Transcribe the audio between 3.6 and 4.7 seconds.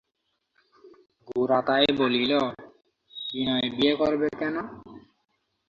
বিয়ে করবে কেন?